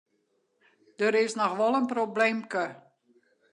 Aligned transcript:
Der 0.99 1.13
is 1.23 1.33
noch 1.39 1.55
wol 1.59 1.75
in 1.79 1.87
probleemke. 1.93 2.65